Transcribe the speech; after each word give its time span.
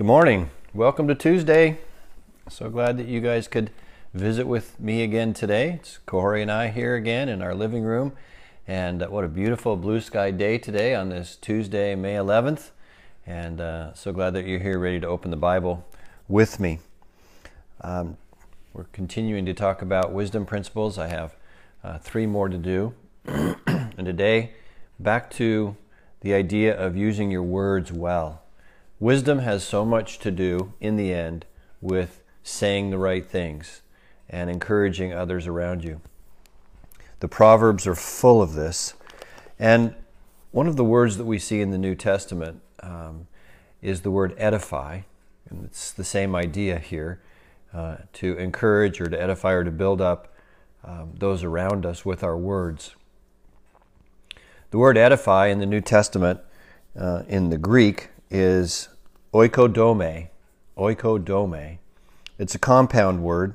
Good 0.00 0.06
morning. 0.06 0.48
Welcome 0.72 1.08
to 1.08 1.14
Tuesday. 1.14 1.76
So 2.48 2.70
glad 2.70 2.96
that 2.96 3.06
you 3.06 3.20
guys 3.20 3.46
could 3.46 3.70
visit 4.14 4.46
with 4.46 4.80
me 4.80 5.02
again 5.02 5.34
today. 5.34 5.72
It's 5.72 5.98
Corey 5.98 6.40
and 6.40 6.50
I 6.50 6.68
here 6.68 6.94
again 6.94 7.28
in 7.28 7.42
our 7.42 7.54
living 7.54 7.82
room. 7.82 8.14
And 8.66 9.02
uh, 9.02 9.08
what 9.08 9.24
a 9.24 9.28
beautiful 9.28 9.76
blue 9.76 10.00
sky 10.00 10.30
day 10.30 10.56
today 10.56 10.94
on 10.94 11.10
this 11.10 11.36
Tuesday, 11.36 11.94
May 11.94 12.14
11th. 12.14 12.70
And 13.26 13.60
uh, 13.60 13.92
so 13.92 14.10
glad 14.10 14.32
that 14.32 14.46
you're 14.46 14.60
here 14.60 14.78
ready 14.78 15.00
to 15.00 15.06
open 15.06 15.30
the 15.30 15.36
Bible 15.36 15.86
with 16.28 16.58
me. 16.58 16.78
Um, 17.82 18.16
we're 18.72 18.84
continuing 18.84 19.44
to 19.44 19.52
talk 19.52 19.82
about 19.82 20.14
wisdom 20.14 20.46
principles. 20.46 20.96
I 20.96 21.08
have 21.08 21.36
uh, 21.84 21.98
three 21.98 22.24
more 22.24 22.48
to 22.48 22.56
do. 22.56 22.94
and 23.26 24.06
today, 24.06 24.52
back 24.98 25.30
to 25.32 25.76
the 26.22 26.32
idea 26.32 26.74
of 26.74 26.96
using 26.96 27.30
your 27.30 27.42
words 27.42 27.92
well. 27.92 28.40
Wisdom 29.00 29.38
has 29.38 29.64
so 29.66 29.86
much 29.86 30.18
to 30.18 30.30
do, 30.30 30.74
in 30.78 30.96
the 30.96 31.10
end, 31.10 31.46
with 31.80 32.22
saying 32.42 32.90
the 32.90 32.98
right 32.98 33.26
things 33.26 33.80
and 34.28 34.50
encouraging 34.50 35.10
others 35.12 35.46
around 35.46 35.82
you. 35.82 36.02
The 37.20 37.28
Proverbs 37.28 37.86
are 37.86 37.94
full 37.94 38.42
of 38.42 38.52
this. 38.52 38.92
And 39.58 39.94
one 40.50 40.66
of 40.66 40.76
the 40.76 40.84
words 40.84 41.16
that 41.16 41.24
we 41.24 41.38
see 41.38 41.62
in 41.62 41.70
the 41.70 41.78
New 41.78 41.94
Testament 41.94 42.60
um, 42.82 43.26
is 43.80 44.02
the 44.02 44.10
word 44.10 44.34
edify. 44.36 45.00
And 45.48 45.64
it's 45.64 45.92
the 45.92 46.04
same 46.04 46.34
idea 46.36 46.78
here 46.78 47.22
uh, 47.72 47.96
to 48.14 48.36
encourage 48.36 49.00
or 49.00 49.06
to 49.06 49.20
edify 49.20 49.52
or 49.52 49.64
to 49.64 49.70
build 49.70 50.02
up 50.02 50.34
um, 50.84 51.14
those 51.18 51.42
around 51.42 51.86
us 51.86 52.04
with 52.04 52.22
our 52.22 52.36
words. 52.36 52.94
The 54.70 54.78
word 54.78 54.98
edify 54.98 55.46
in 55.46 55.58
the 55.58 55.66
New 55.66 55.80
Testament 55.80 56.40
uh, 56.98 57.22
in 57.28 57.48
the 57.48 57.58
Greek 57.58 58.10
is 58.30 58.88
oikodome. 59.34 60.28
Oikodome. 60.76 61.78
It's 62.38 62.54
a 62.54 62.58
compound 62.58 63.22
word, 63.22 63.54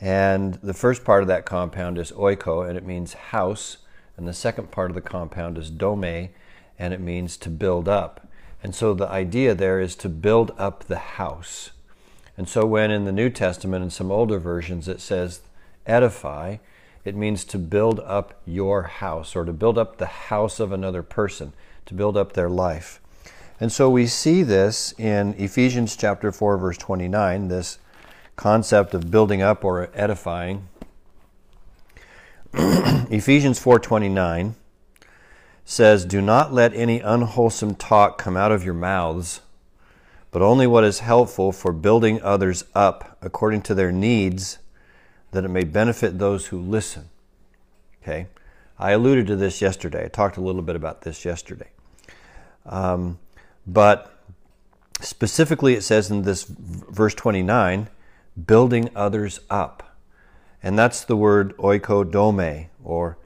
and 0.00 0.54
the 0.62 0.72
first 0.72 1.04
part 1.04 1.22
of 1.22 1.28
that 1.28 1.44
compound 1.44 1.98
is 1.98 2.12
oiko, 2.12 2.66
and 2.66 2.78
it 2.78 2.86
means 2.86 3.12
house, 3.12 3.78
and 4.16 4.26
the 4.26 4.32
second 4.32 4.70
part 4.70 4.90
of 4.90 4.94
the 4.94 5.00
compound 5.00 5.58
is 5.58 5.68
dome, 5.68 6.30
and 6.78 6.94
it 6.94 7.00
means 7.00 7.36
to 7.38 7.50
build 7.50 7.88
up. 7.88 8.26
And 8.62 8.74
so 8.74 8.94
the 8.94 9.08
idea 9.08 9.54
there 9.54 9.80
is 9.80 9.94
to 9.96 10.08
build 10.08 10.52
up 10.56 10.84
the 10.84 10.98
house. 10.98 11.70
And 12.36 12.48
so 12.48 12.64
when 12.64 12.90
in 12.90 13.04
the 13.04 13.12
New 13.12 13.30
Testament 13.30 13.82
and 13.82 13.92
some 13.92 14.10
older 14.10 14.38
versions 14.38 14.88
it 14.88 15.00
says 15.00 15.42
edify, 15.86 16.56
it 17.04 17.14
means 17.14 17.44
to 17.44 17.58
build 17.58 18.00
up 18.00 18.40
your 18.46 18.84
house 18.84 19.36
or 19.36 19.44
to 19.44 19.52
build 19.52 19.76
up 19.76 19.98
the 19.98 20.06
house 20.06 20.58
of 20.60 20.72
another 20.72 21.02
person, 21.02 21.52
to 21.84 21.94
build 21.94 22.16
up 22.16 22.32
their 22.32 22.48
life. 22.48 23.00
And 23.60 23.70
so 23.70 23.88
we 23.88 24.06
see 24.06 24.42
this 24.42 24.92
in 24.98 25.34
Ephesians 25.34 25.96
chapter 25.96 26.32
4 26.32 26.58
verse 26.58 26.78
29, 26.78 27.48
this 27.48 27.78
concept 28.36 28.94
of 28.94 29.10
building 29.10 29.42
up 29.42 29.64
or 29.64 29.90
edifying. 29.94 30.68
Ephesians 32.54 33.58
4:29 33.58 34.54
says, 35.64 36.04
"Do 36.04 36.20
not 36.20 36.52
let 36.52 36.74
any 36.74 37.00
unwholesome 37.00 37.74
talk 37.74 38.16
come 38.18 38.36
out 38.36 38.52
of 38.52 38.64
your 38.64 38.74
mouths, 38.74 39.40
but 40.30 40.42
only 40.42 40.66
what 40.66 40.84
is 40.84 41.00
helpful 41.00 41.50
for 41.50 41.72
building 41.72 42.22
others 42.22 42.64
up 42.74 43.18
according 43.22 43.62
to 43.62 43.74
their 43.74 43.90
needs." 43.90 44.58
that 45.34 45.44
it 45.44 45.48
may 45.48 45.64
benefit 45.64 46.18
those 46.18 46.46
who 46.46 46.60
listen. 46.60 47.10
Okay? 48.00 48.28
I 48.78 48.92
alluded 48.92 49.26
to 49.26 49.36
this 49.36 49.60
yesterday. 49.60 50.04
I 50.04 50.08
talked 50.08 50.36
a 50.36 50.40
little 50.40 50.62
bit 50.62 50.76
about 50.76 51.02
this 51.02 51.24
yesterday. 51.24 51.70
Um, 52.64 53.18
but 53.66 54.10
specifically, 55.00 55.74
it 55.74 55.82
says 55.82 56.10
in 56.10 56.22
this 56.22 56.44
verse 56.44 57.14
29 57.14 57.88
building 58.46 58.90
others 58.96 59.40
up. 59.48 59.96
And 60.62 60.78
that's 60.78 61.04
the 61.04 61.16
word 61.16 61.56
oikodome 61.58 62.68
or 62.82 63.18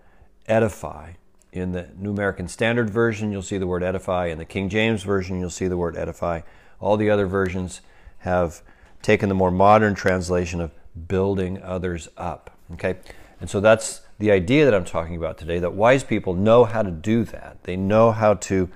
edify. 0.47 1.13
In 1.53 1.73
the 1.73 1.89
New 1.97 2.11
American 2.11 2.47
Standard 2.47 2.91
Version, 2.91 3.33
you'll 3.33 3.43
see 3.43 3.59
the 3.59 3.67
word 3.67 3.83
edify. 3.83 4.27
In 4.27 4.39
the 4.39 4.45
King 4.45 4.69
James 4.69 5.03
Version, 5.03 5.41
you'll 5.41 5.51
see 5.51 5.67
the 5.67 5.77
word 5.77 5.97
edify. 5.97 6.43
All 6.81 6.97
the 6.97 7.11
other 7.11 7.27
versions 7.27 7.81
have 8.19 8.63
taken 9.03 9.29
the 9.29 9.35
more 9.35 9.51
modern 9.51 9.95
translation 9.95 10.61
of 10.61 10.73
building 11.07 11.63
others 11.63 12.09
up. 12.17 12.51
Okay? 12.73 12.97
And 13.41 13.49
so 13.49 13.61
that's 13.61 14.03
the 14.19 14.31
idea 14.31 14.65
that 14.65 14.75
I'm 14.75 14.85
talking 14.85 15.17
about 15.17 15.39
today 15.39 15.59
that 15.61 15.73
wise 15.73 16.05
people 16.05 16.35
know 16.35 16.65
how 16.65 16.83
to 16.83 16.91
do 16.91 17.25
that. 17.25 17.63
They 17.63 17.77
know 17.77 18.13
how 18.13 18.35
to 18.35 18.69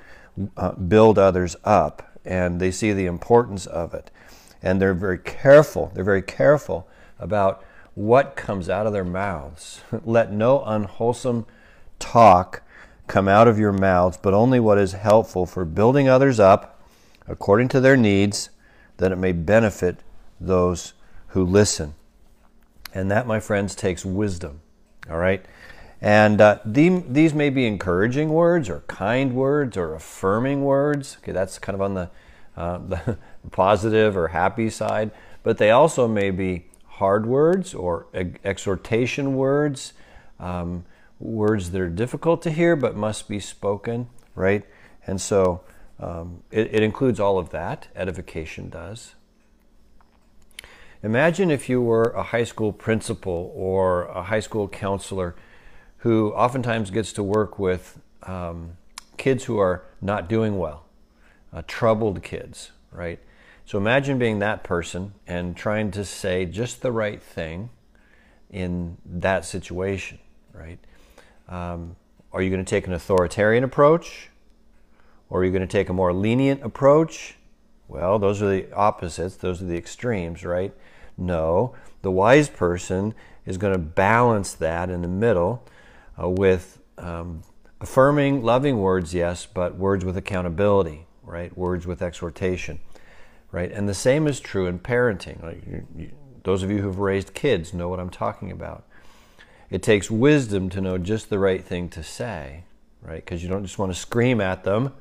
uh, 0.57 0.73
build 0.73 1.19
others 1.19 1.57
up 1.65 2.19
and 2.25 2.61
they 2.61 2.71
see 2.71 2.93
the 2.93 3.07
importance 3.07 3.67
of 3.67 3.95
it. 3.95 4.11
And 4.63 4.81
they're 4.81 4.95
very 4.95 5.19
careful. 5.19 5.91
They're 5.95 6.05
very 6.05 6.23
careful 6.23 6.89
about 7.19 7.65
what 7.95 8.37
comes 8.37 8.69
out 8.69 8.87
of 8.87 8.93
their 8.93 9.05
mouths. 9.05 9.81
Let 10.05 10.33
no 10.33 10.63
unwholesome 10.65 11.47
talk 11.99 12.63
come 13.07 13.29
out 13.29 13.49
of 13.49 13.59
your 13.59 13.73
mouths, 13.73 14.19
but 14.21 14.35
only 14.35 14.61
what 14.61 14.79
is 14.79 14.93
helpful 14.93 15.47
for 15.47 15.65
building 15.65 16.09
others 16.09 16.39
up 16.41 16.81
according 17.29 17.69
to 17.69 17.81
their 17.81 17.97
needs, 17.97 18.51
that 18.97 19.13
it 19.13 19.17
may 19.17 19.33
benefit 19.33 19.99
those 20.41 20.95
who 21.29 21.45
listen. 21.45 21.95
And 22.95 23.11
that, 23.11 23.27
my 23.27 23.41
friends, 23.41 23.75
takes 23.75 24.05
wisdom. 24.05 24.61
All 25.11 25.19
right? 25.19 25.45
And 26.03 26.41
uh, 26.41 26.59
the, 26.65 27.05
these 27.09 27.33
may 27.33 27.49
be 27.49 27.65
encouraging 27.65 28.31
words 28.31 28.69
or 28.69 28.81
kind 28.89 29.35
words 29.37 29.77
or 29.77 29.95
affirming 29.95 30.65
words. 30.65 31.17
Okay, 31.23 31.31
that's 31.31 31.61
kind 31.61 31.75
of 31.75 31.81
on 31.81 31.95
the, 31.95 32.11
uh, 32.57 32.79
the 32.89 33.19
positive 33.53 34.17
or 34.17 34.29
happy 34.29 34.69
side. 34.69 35.13
But 35.45 35.59
they 35.59 35.71
also 35.71 36.09
may 36.09 36.33
be 36.33 36.67
hard 36.87 37.25
words 37.25 37.73
or 37.73 38.07
exhortation 38.45 39.37
words, 39.37 39.93
um, 40.41 40.85
words 41.21 41.71
that 41.71 41.81
are 41.81 41.89
difficult 41.89 42.43
to 42.43 42.51
hear 42.51 42.75
but 42.75 42.97
must 42.97 43.29
be 43.29 43.39
spoken, 43.39 44.09
right? 44.35 44.65
And 45.07 45.21
so 45.21 45.61
um, 46.01 46.43
it, 46.51 46.75
it 46.75 46.83
includes 46.83 47.21
all 47.21 47.39
of 47.39 47.51
that, 47.51 47.87
edification 47.95 48.71
does. 48.71 49.15
Imagine 51.05 51.51
if 51.51 51.69
you 51.69 51.81
were 51.81 52.11
a 52.17 52.25
high 52.25 52.45
school 52.45 52.73
principal 52.73 53.53
or 53.55 54.05
a 54.07 54.25
high 54.25 54.41
school 54.41 54.67
counselor 54.67 55.37
who 56.03 56.33
oftentimes 56.33 56.91
gets 56.91 57.13
to 57.13 57.23
work 57.23 57.61
with 57.61 58.01
um, 58.25 58.77
kids 59.17 59.45
who 59.45 59.59
are 59.59 59.85
not 60.01 60.29
doing 60.29 60.59
well, 60.59 60.85
uh, 61.53 61.63
troubled 61.69 62.25
kids, 62.25 62.73
right? 62.91 63.21
So 63.67 63.79
imagine 63.79 64.19
being 64.19 64.41
that 64.41 64.65
person 64.65 65.15
and 65.29 65.57
trying 65.57 65.93
to 65.93 66.05
say 66.05 66.45
just 66.45 66.83
the 66.83 66.91
right 66.91 67.23
thing 67.23 67.71
in 68.51 68.97
that 69.07 69.45
situation, 69.45 70.19
right? 70.53 70.81
Um, 71.49 71.95
are 72.33 72.43
you 72.43 72.51
going 72.51 72.65
to 72.65 72.69
take 72.69 72.89
an 72.89 72.93
authoritarian 72.93 73.63
approach? 73.63 74.29
Or 75.31 75.41
are 75.41 75.45
you 75.45 75.53
going 75.53 75.63
to 75.63 75.69
take 75.69 75.89
a 75.89 75.93
more 75.93 76.13
lenient 76.13 76.65
approach? 76.65 77.37
Well, 77.87 78.19
those 78.19 78.43
are 78.43 78.49
the 78.49 78.73
opposites, 78.73 79.37
those 79.37 79.63
are 79.63 79.67
the 79.67 79.77
extremes, 79.77 80.45
right? 80.45 80.75
No, 81.17 81.77
the 82.03 82.11
wise 82.11 82.49
person 82.49 83.15
is 83.47 83.57
going 83.57 83.73
to 83.73 83.79
balance 83.79 84.53
that 84.55 84.91
in 84.91 85.03
the 85.03 85.09
middle 85.09 85.63
uh, 86.21 86.29
with 86.29 86.79
um, 86.99 87.43
affirming, 87.81 88.43
loving 88.43 88.79
words, 88.79 89.15
yes, 89.15 89.47
but 89.47 89.77
words 89.77 90.05
with 90.05 90.17
accountability, 90.17 91.07
right? 91.23 91.57
Words 91.57 91.87
with 91.87 92.03
exhortation, 92.03 92.81
right? 93.51 93.71
And 93.71 93.89
the 93.89 93.95
same 93.95 94.27
is 94.27 94.41
true 94.41 94.67
in 94.67 94.79
parenting. 94.79 95.43
Like 95.43 95.67
you, 95.67 95.87
you, 95.97 96.11
those 96.45 96.63
of 96.63 96.71
you 96.71 96.79
who've 96.79 96.99
raised 96.99 97.35
kids 97.35 97.73
know 97.73 97.89
what 97.89 98.01
I'm 98.01 98.11
talking 98.11 98.51
about. 98.51 98.85
It 99.71 99.83
takes 99.83 100.11
wisdom 100.11 100.69
to 100.71 100.81
know 100.81 100.99
just 100.99 101.31
the 101.31 101.39
right 101.39 101.65
thing 101.65 101.89
to 101.91 102.03
say, 102.03 102.65
right? 103.01 103.25
Because 103.25 103.43
you 103.43 103.49
don't 103.49 103.65
just 103.65 103.79
want 103.79 103.93
to 103.93 103.99
scream 103.99 104.41
at 104.41 104.65
them, 104.65 104.93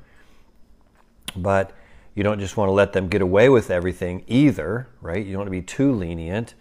but 1.36 1.72
you 2.14 2.22
don't 2.22 2.40
just 2.40 2.56
want 2.56 2.68
to 2.68 2.72
let 2.72 2.92
them 2.92 3.08
get 3.08 3.22
away 3.22 3.48
with 3.48 3.70
everything 3.70 4.24
either, 4.26 4.88
right? 5.00 5.24
You 5.24 5.32
don't 5.32 5.40
want 5.40 5.48
to 5.48 5.52
be 5.52 5.62
too 5.62 5.92
lenient. 5.92 6.54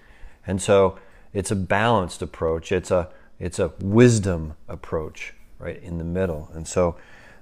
And 0.45 0.61
so 0.61 0.97
it's 1.33 1.51
a 1.51 1.55
balanced 1.55 2.21
approach. 2.21 2.71
It's 2.71 2.91
a 2.91 3.09
it's 3.41 3.57
a 3.57 3.73
wisdom 3.79 4.53
approach, 4.69 5.33
right, 5.57 5.81
in 5.81 5.97
the 5.97 6.03
middle. 6.03 6.51
And 6.53 6.67
so 6.67 6.95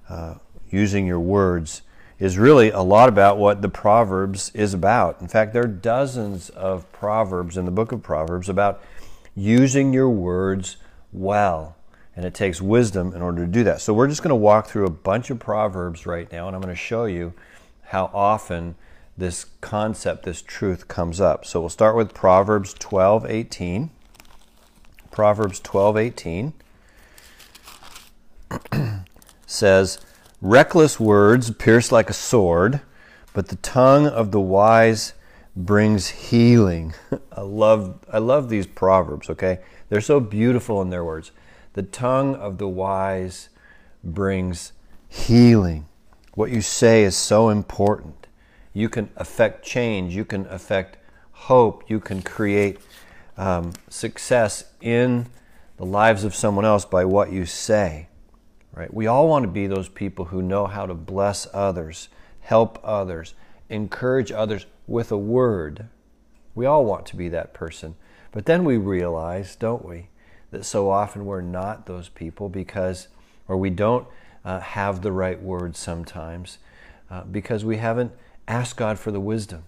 uh, 0.08 0.36
using 0.72 1.06
your 1.06 1.20
words 1.20 1.82
is 2.20 2.38
really 2.38 2.70
a 2.72 2.80
lot 2.80 3.10
about 3.10 3.38
what 3.38 3.62
the 3.62 3.68
Proverbs 3.68 4.50
is 4.54 4.74
about. 4.74 5.20
In 5.20 5.28
fact, 5.28 5.52
there 5.52 5.64
are 5.64 5.68
dozens 5.68 6.50
of 6.52 6.90
Proverbs 6.94 7.58
in 7.58 7.66
the 7.66 7.72
book 7.72 7.92
of 7.92 8.02
Proverbs 8.02 8.48
about 8.48 8.82
using 9.36 9.94
your 9.94 10.10
words 10.10 10.78
well. 11.12 11.76
And 12.16 12.26
it 12.26 12.34
takes 12.34 12.62
wisdom 12.62 13.14
in 13.14 13.22
order 13.22 13.46
to 13.46 13.52
do 13.52 13.66
that. 13.66 13.82
So 13.82 13.94
we're 13.94 14.08
just 14.08 14.24
going 14.24 14.30
to 14.30 14.36
walk 14.36 14.68
through 14.68 14.86
a 14.86 14.90
bunch 14.90 15.30
of 15.30 15.40
Proverbs 15.40 16.06
right 16.06 16.32
now, 16.32 16.48
and 16.48 16.56
I'm 16.56 16.62
going 16.62 16.74
to 16.74 16.80
show 16.80 17.06
you 17.06 17.34
how 17.84 18.10
often 18.14 18.76
this 19.18 19.46
concept, 19.60 20.24
this 20.24 20.42
truth 20.42 20.88
comes 20.88 21.20
up. 21.20 21.46
So 21.46 21.60
we'll 21.60 21.70
start 21.70 21.98
with 21.98 22.14
Proverbs 22.14 22.74
12 22.74 23.26
18. 23.26 23.90
Proverbs 25.20 25.60
12 25.60 25.98
18 25.98 26.54
says, 29.46 30.00
Reckless 30.40 30.98
words 30.98 31.52
pierce 31.52 31.92
like 31.92 32.10
a 32.10 32.14
sword, 32.14 32.80
but 33.34 33.50
the 33.50 33.58
tongue 33.58 34.08
of 34.08 34.32
the 34.32 34.40
wise 34.40 35.16
brings 35.58 36.08
healing. 36.08 36.94
I 37.34 37.42
love 37.42 38.00
I 38.10 38.20
love 38.20 38.48
these 38.48 38.66
proverbs, 38.66 39.30
okay? 39.30 39.60
They're 39.90 40.00
so 40.00 40.22
beautiful 40.22 40.82
in 40.82 40.90
their 40.90 41.04
words. 41.04 41.32
The 41.74 41.84
tongue 41.84 42.36
of 42.36 42.58
the 42.58 42.70
wise 42.70 43.50
brings 44.02 44.72
healing. 45.10 45.90
What 46.36 46.50
you 46.50 46.62
say 46.62 47.04
is 47.04 47.18
so 47.18 47.50
important. 47.50 48.28
You 48.72 48.88
can 48.88 49.10
affect 49.18 49.66
change, 49.66 50.16
you 50.16 50.24
can 50.24 50.46
affect 50.46 50.96
hope, 51.34 51.84
you 51.90 52.00
can 52.00 52.22
create 52.22 52.80
um, 53.40 53.72
success 53.88 54.66
in 54.82 55.26
the 55.78 55.86
lives 55.86 56.26
of 56.26 56.36
someone 56.36 56.66
else 56.66 56.84
by 56.84 57.06
what 57.06 57.32
you 57.32 57.46
say. 57.46 58.10
Right? 58.74 58.94
We 58.94 59.08
all 59.08 59.28
want 59.30 59.44
to 59.44 59.50
be 59.50 59.66
those 59.66 59.88
people 59.88 60.26
who 60.26 60.42
know 60.42 60.68
how 60.68 60.86
to 60.86 60.94
bless 60.94 61.48
others, 61.54 62.10
help 62.42 62.80
others, 62.84 63.34
encourage 63.70 64.32
others 64.32 64.66
with 64.88 65.12
a 65.12 65.18
word. 65.18 65.88
We 66.54 66.66
all 66.66 66.84
want 66.84 67.06
to 67.08 67.16
be 67.16 67.30
that 67.30 67.54
person. 67.54 67.96
But 68.32 68.46
then 68.46 68.66
we 68.66 68.76
realize, 68.78 69.56
don't 69.56 69.86
we, 69.86 70.10
that 70.52 70.66
so 70.66 70.90
often 70.90 71.26
we're 71.26 71.42
not 71.42 71.86
those 71.86 72.10
people 72.10 72.50
because, 72.50 73.08
or 73.48 73.56
we 73.56 73.70
don't 73.70 74.06
uh, 74.44 74.60
have 74.60 75.02
the 75.02 75.14
right 75.14 75.42
words 75.42 75.80
sometimes 75.80 76.58
uh, 77.10 77.24
because 77.24 77.64
we 77.64 77.78
haven't 77.78 78.12
asked 78.50 78.76
God 78.76 79.00
for 79.00 79.12
the 79.12 79.20
wisdom. 79.20 79.64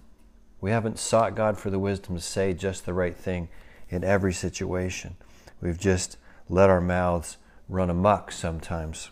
We 0.62 0.70
haven't 0.70 1.00
sought 1.00 1.34
God 1.34 1.58
for 1.58 1.70
the 1.70 1.80
wisdom 1.80 2.14
to 2.14 2.22
say 2.22 2.54
just 2.54 2.86
the 2.86 2.94
right 2.94 3.16
thing 3.16 3.48
in 3.90 4.04
every 4.04 4.32
situation. 4.32 5.16
We've 5.60 5.78
just 5.78 6.16
let 6.48 6.70
our 6.70 6.80
mouths 6.80 7.36
run 7.68 7.90
amuck 7.90 8.30
sometimes. 8.30 9.10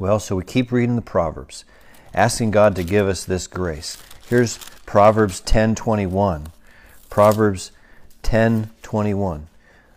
Well, 0.00 0.18
so 0.18 0.34
we 0.34 0.42
keep 0.42 0.72
reading 0.72 0.96
the 0.96 1.00
Proverbs, 1.00 1.64
asking 2.12 2.50
God 2.50 2.74
to 2.74 2.82
give 2.82 3.06
us 3.06 3.24
this 3.24 3.46
grace. 3.46 3.96
Here's 4.28 4.58
Proverbs 4.84 5.40
10:21. 5.42 6.48
Proverbs 7.08 7.70
10:21. 8.24 9.46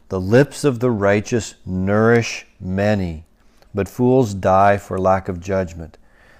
The 0.09 0.21
lips 0.21 0.63
of 0.63 0.79
the 0.79 0.91
righteous 0.91 1.55
nourish 1.65 2.45
many, 2.59 3.25
but 3.73 3.89
fools 3.89 4.35
die 4.35 4.77
for 4.77 4.99
lack 4.99 5.27
of 5.27 5.39
judgment. 5.39 5.97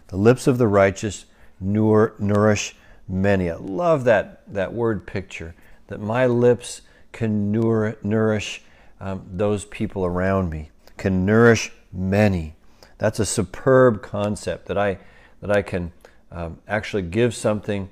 The 0.09 0.17
lips 0.17 0.45
of 0.45 0.59
the 0.59 0.67
righteous 0.67 1.25
nourish 1.59 2.75
many. 3.07 3.49
I 3.49 3.55
love 3.55 4.03
that, 4.05 4.41
that 4.53 4.73
word 4.73 5.05
picture, 5.05 5.55
that 5.87 5.99
my 5.99 6.25
lips 6.25 6.81
can 7.11 7.51
nourish 7.51 8.61
um, 8.99 9.25
those 9.31 9.65
people 9.65 10.05
around 10.05 10.49
me, 10.49 10.71
can 10.97 11.25
nourish 11.25 11.71
many. 11.91 12.55
That's 12.97 13.19
a 13.19 13.25
superb 13.25 14.01
concept 14.01 14.67
that 14.67 14.77
I, 14.77 14.97
that 15.41 15.51
I 15.51 15.61
can 15.61 15.91
um, 16.31 16.59
actually 16.67 17.03
give 17.03 17.35
something 17.35 17.89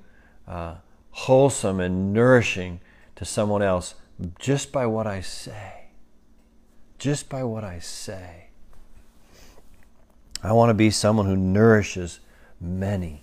uh, 0.48 0.76
wholesome 1.12 1.80
and 1.80 2.14
nourishing 2.14 2.80
to 3.16 3.26
someone 3.26 3.62
else 3.62 3.96
just 4.40 4.72
by 4.72 4.86
what 4.86 5.08
I 5.08 5.22
say. 5.22 5.88
Just 6.98 7.30
by 7.30 7.44
what 7.44 7.64
I 7.64 7.80
say. 7.80 8.48
I 10.42 10.52
want 10.52 10.70
to 10.70 10.74
be 10.74 10.90
someone 10.90 11.26
who 11.26 11.38
nourishes 11.38 12.20
many. 12.60 13.23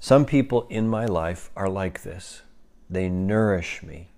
Some 0.00 0.24
people 0.24 0.66
in 0.70 0.88
my 0.88 1.04
life 1.04 1.50
are 1.54 1.68
like 1.68 2.02
this. 2.02 2.40
They 2.88 3.10
nourish 3.10 3.82
me. 3.82 4.08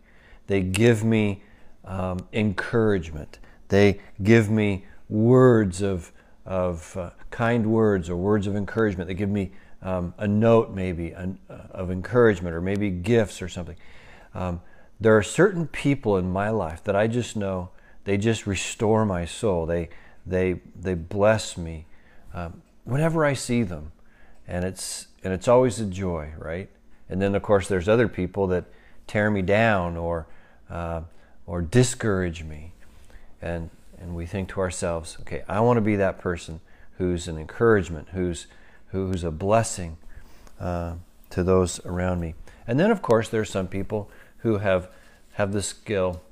They 0.47 0.63
give 0.63 1.03
me 1.03 1.43
um, 1.85 2.21
encouragement. 2.33 3.41
They 3.69 4.01
give 4.23 4.49
me 4.49 4.87
words 5.09 5.83
of, 5.83 6.13
of 6.47 6.97
uh, 6.97 7.11
kind 7.31 7.67
words 7.67 8.09
or 8.09 8.17
words 8.17 8.47
of 8.47 8.55
encouragement. 8.55 9.09
They 9.09 9.15
give 9.15 9.29
me 9.29 9.51
um, 9.83 10.15
a 10.19 10.29
note, 10.29 10.71
maybe, 10.71 11.11
an, 11.11 11.39
uh, 11.51 11.55
of 11.73 11.91
encouragement, 11.91 12.55
or 12.55 12.61
maybe 12.61 12.89
gifts 12.89 13.43
or 13.43 13.49
something. 13.49 13.77
Um, 14.35 14.61
there 15.01 15.17
are 15.17 15.23
certain 15.23 15.67
people 15.67 16.17
in 16.17 16.31
my 16.31 16.51
life 16.51 16.85
that 16.85 16.95
I 16.95 17.09
just 17.09 17.37
know 17.37 17.71
they 18.05 18.17
just 18.17 18.47
restore 18.47 19.05
my 19.05 19.25
soul. 19.25 19.67
They, 19.67 19.89
they, 20.25 20.61
they 20.77 20.95
bless 20.95 21.57
me 21.57 21.87
um, 22.33 22.63
whenever 22.85 23.25
I 23.25 23.35
see 23.35 23.65
them. 23.65 23.91
And 24.47 24.65
it's, 24.65 25.09
and 25.25 25.33
it's 25.33 25.49
always 25.49 25.79
a 25.81 25.87
joy, 25.87 26.33
right? 26.37 26.69
And 27.09 27.21
then, 27.21 27.35
of 27.35 27.43
course, 27.43 27.69
there's 27.69 27.89
other 27.89 28.09
people 28.09 28.47
that 28.49 28.65
tear 29.07 29.31
me 29.31 29.43
down 29.43 29.97
or, 29.97 30.27
uh, 30.71 31.03
or 31.47 31.63
discourage 31.63 32.43
me. 32.43 32.73
And, 33.41 33.71
and 34.01 34.15
we 34.15 34.27
think 34.27 34.49
to 34.51 34.61
ourselves, 34.61 35.19
okay, 35.21 35.43
I 35.49 35.61
want 35.61 35.77
to 35.77 35.83
be 35.83 35.97
that 35.97 36.19
person 36.19 36.61
who's 36.99 37.29
an 37.29 37.39
encouragement, 37.39 38.09
who's, 38.13 38.47
who's 38.89 39.25
a 39.25 39.31
blessing 39.31 39.97
uh, 40.61 40.95
to 41.31 41.43
those 41.43 41.85
around 41.85 42.21
me. 42.21 42.35
And 42.67 42.79
then, 42.79 42.91
of 42.91 43.03
course, 43.03 43.29
there 43.29 43.41
are 43.41 43.45
some 43.45 43.67
people 43.67 44.11
who 44.39 44.59
have, 44.59 44.89
have 45.33 45.53
the 45.53 45.63
skill 45.63 46.23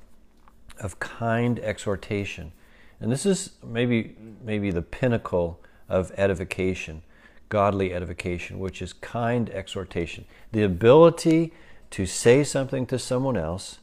of 0.79 0.99
kind 0.99 1.59
exhortation. 1.59 2.51
And 2.99 3.11
this 3.11 3.25
is 3.25 3.51
maybe, 3.63 4.15
maybe 4.43 4.71
the 4.71 4.81
pinnacle 4.81 5.59
of 5.89 6.11
edification, 6.17 7.03
godly 7.51 7.93
edification, 7.93 8.59
which 8.59 8.81
is 8.81 8.93
kind 8.93 9.49
exhortation. 9.49 10.23
The 10.53 10.63
ability 10.63 11.53
to 11.91 12.05
say 12.05 12.45
something 12.45 12.85
to 12.87 12.97
someone 12.97 13.35
else 13.35 13.79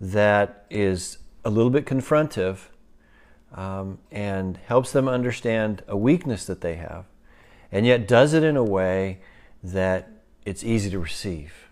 that 0.00 0.66
is 0.68 1.18
a 1.44 1.50
little 1.50 1.70
bit 1.70 1.86
confrontive 1.86 2.58
um, 3.54 3.98
and 4.10 4.58
helps 4.66 4.90
them 4.90 5.08
understand 5.08 5.82
a 5.86 5.96
weakness 5.96 6.44
that 6.46 6.60
they 6.60 6.74
have, 6.74 7.04
and 7.70 7.86
yet 7.86 8.08
does 8.08 8.34
it 8.34 8.42
in 8.42 8.56
a 8.56 8.64
way 8.64 9.20
that 9.62 10.10
it's 10.44 10.64
easy 10.64 10.90
to 10.90 10.98
receive. 10.98 11.68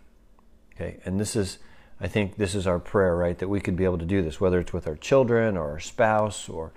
Okay, 0.74 1.00
and 1.04 1.18
this 1.18 1.34
is, 1.34 1.58
I 2.00 2.06
think, 2.06 2.36
this 2.36 2.54
is 2.54 2.68
our 2.68 2.78
prayer, 2.78 3.16
right? 3.16 3.36
That 3.36 3.48
we 3.48 3.60
could 3.60 3.74
be 3.74 3.84
able 3.84 3.98
to 3.98 4.06
do 4.06 4.22
this, 4.22 4.40
whether 4.40 4.60
it's 4.60 4.72
with 4.72 4.86
our 4.86 4.96
children 4.96 5.56
or 5.56 5.72
our 5.72 5.80
spouse 5.80 6.48
or 6.48 6.70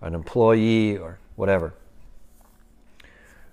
an 0.00 0.14
employee 0.14 0.98
or 0.98 1.18
whatever. 1.36 1.74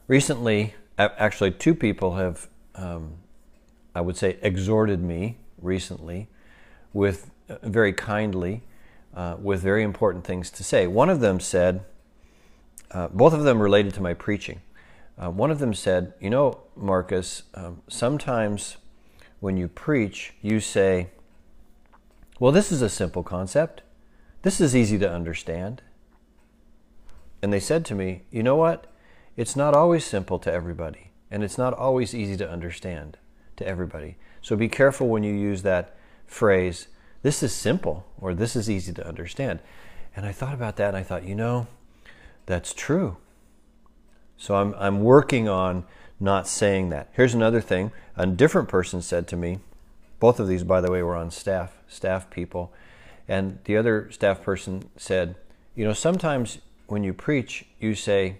Recently, 0.09 0.73
actually, 0.97 1.51
two 1.51 1.75
people 1.75 2.15
have, 2.15 2.47
um, 2.73 3.17
I 3.93 4.01
would 4.01 4.17
say, 4.17 4.39
exhorted 4.41 5.03
me 5.03 5.37
recently 5.61 6.29
with 6.93 7.29
uh, 7.47 7.57
very 7.61 7.93
kindly 7.93 8.63
uh, 9.13 9.37
with 9.39 9.61
very 9.61 9.83
important 9.83 10.23
things 10.23 10.49
to 10.49 10.63
say. 10.63 10.87
One 10.87 11.11
of 11.11 11.19
them 11.19 11.39
said, 11.39 11.85
uh, 12.89 13.09
both 13.09 13.33
of 13.33 13.43
them 13.43 13.61
related 13.61 13.93
to 13.93 14.01
my 14.01 14.15
preaching. 14.15 14.61
Uh, 15.15 15.29
one 15.29 15.51
of 15.51 15.59
them 15.59 15.75
said, 15.75 16.15
You 16.19 16.31
know, 16.31 16.61
Marcus, 16.75 17.43
um, 17.53 17.83
sometimes 17.87 18.77
when 19.41 19.57
you 19.57 19.67
preach, 19.67 20.33
you 20.41 20.59
say, 20.59 21.11
Well, 22.39 22.51
this 22.51 22.71
is 22.71 22.81
a 22.81 22.89
simple 22.89 23.21
concept. 23.21 23.83
This 24.41 24.59
is 24.59 24.75
easy 24.75 24.97
to 24.97 25.11
understand. 25.11 25.83
And 27.43 27.53
they 27.53 27.59
said 27.59 27.85
to 27.85 27.93
me, 27.93 28.23
You 28.31 28.41
know 28.41 28.55
what? 28.55 28.88
It's 29.39 29.55
not 29.55 29.73
always 29.73 30.03
simple 30.03 30.37
to 30.39 30.51
everybody, 30.51 31.11
and 31.31 31.45
it's 31.45 31.57
not 31.57 31.73
always 31.73 32.13
easy 32.13 32.35
to 32.35 32.51
understand 32.51 33.17
to 33.55 33.65
everybody. 33.65 34.17
So 34.41 34.57
be 34.57 34.67
careful 34.67 35.07
when 35.07 35.23
you 35.23 35.33
use 35.33 35.61
that 35.61 35.95
phrase, 36.27 36.89
this 37.21 37.41
is 37.41 37.55
simple 37.55 38.05
or 38.19 38.33
this 38.33 38.57
is 38.57 38.69
easy 38.69 38.91
to 38.91 39.07
understand. 39.07 39.61
And 40.13 40.25
I 40.25 40.33
thought 40.33 40.53
about 40.53 40.75
that 40.75 40.89
and 40.89 40.97
I 40.97 41.03
thought, 41.03 41.23
you 41.23 41.35
know, 41.35 41.67
that's 42.47 42.73
true. 42.73 43.15
So 44.35 44.55
I'm, 44.55 44.75
I'm 44.77 45.05
working 45.05 45.47
on 45.47 45.85
not 46.19 46.45
saying 46.45 46.89
that. 46.89 47.07
Here's 47.13 47.33
another 47.33 47.61
thing. 47.61 47.93
A 48.17 48.27
different 48.27 48.67
person 48.67 49.01
said 49.01 49.25
to 49.29 49.37
me, 49.37 49.59
both 50.19 50.41
of 50.41 50.49
these, 50.49 50.65
by 50.65 50.81
the 50.81 50.91
way, 50.91 51.01
were 51.01 51.15
on 51.15 51.31
staff, 51.31 51.77
staff 51.87 52.29
people. 52.29 52.73
And 53.25 53.59
the 53.63 53.77
other 53.77 54.11
staff 54.11 54.43
person 54.43 54.89
said, 54.97 55.35
you 55.75 55.85
know, 55.85 55.93
sometimes 55.93 56.57
when 56.87 57.05
you 57.05 57.13
preach, 57.13 57.63
you 57.79 57.95
say, 57.95 58.39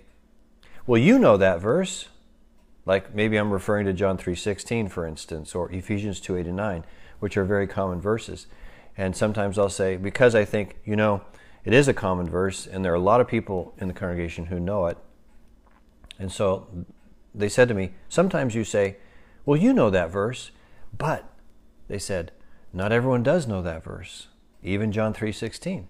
well, 0.90 1.00
you 1.00 1.20
know 1.20 1.38
that 1.38 1.62
verse. 1.62 2.08
Like 2.84 3.14
maybe 3.14 3.38
I'm 3.38 3.54
referring 3.54 3.86
to 3.86 3.94
John 3.94 4.18
3.16, 4.18 4.90
for 4.90 5.06
instance, 5.06 5.54
or 5.54 5.72
Ephesians 5.72 6.20
2, 6.20 6.38
8 6.38 6.48
and 6.48 6.56
9, 6.56 6.84
which 7.20 7.38
are 7.38 7.46
very 7.46 7.68
common 7.68 8.02
verses. 8.02 8.48
And 8.98 9.16
sometimes 9.16 9.60
I'll 9.60 9.70
say, 9.70 9.98
because 9.98 10.34
I 10.34 10.46
think, 10.46 10.78
you 10.84 10.96
know, 10.96 11.22
it 11.64 11.74
is 11.74 11.88
a 11.88 11.94
common 11.94 12.28
verse, 12.28 12.66
and 12.66 12.84
there 12.84 12.92
are 12.92 12.96
a 12.96 13.00
lot 13.00 13.22
of 13.22 13.28
people 13.28 13.76
in 13.78 13.88
the 13.88 13.94
congregation 13.94 14.48
who 14.48 14.60
know 14.60 14.88
it. 14.88 14.98
And 16.18 16.32
so 16.32 16.68
they 17.36 17.50
said 17.50 17.68
to 17.68 17.76
me, 17.76 17.92
sometimes 18.10 18.56
you 18.56 18.64
say, 18.64 18.98
well, 19.46 19.62
you 19.62 19.74
know 19.74 19.92
that 19.92 20.10
verse, 20.10 20.50
but 20.98 21.32
they 21.88 22.00
said, 22.00 22.32
not 22.74 22.92
everyone 22.92 23.22
does 23.22 23.46
know 23.46 23.62
that 23.62 23.84
verse. 23.84 24.26
Even 24.64 24.92
John 24.92 25.14
3.16. 25.14 25.86